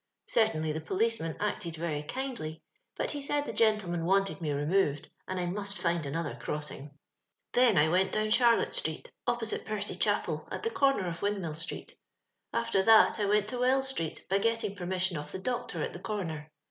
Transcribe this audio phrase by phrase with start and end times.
[0.29, 2.63] Certainly the policeman acted very kindly,
[2.97, 6.97] but he said the gentleman wanted me removed, and I must find another crossing."
[7.53, 11.53] Thou I wont down Charlotte street, oppo site Percy Chapel, at the corner of Windmill
[11.53, 11.95] street.
[12.51, 15.99] After that I went to Wells street, by getting permission of the doctor at the
[15.99, 16.49] comer.